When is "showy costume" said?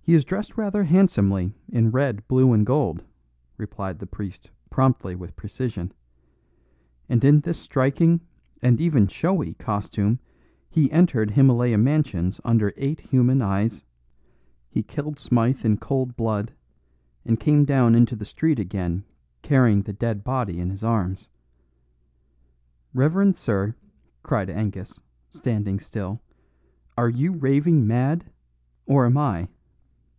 9.06-10.18